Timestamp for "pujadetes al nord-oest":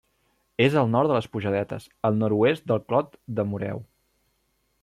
1.37-2.67